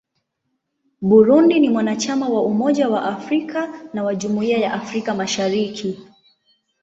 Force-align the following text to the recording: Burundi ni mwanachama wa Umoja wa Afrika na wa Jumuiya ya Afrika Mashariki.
Burundi 1.01 1.59
ni 1.59 1.69
mwanachama 1.69 2.29
wa 2.29 2.43
Umoja 2.45 2.89
wa 2.89 3.03
Afrika 3.03 3.81
na 3.93 4.03
wa 4.03 4.15
Jumuiya 4.15 4.57
ya 4.57 4.73
Afrika 4.73 5.15
Mashariki. 5.15 5.97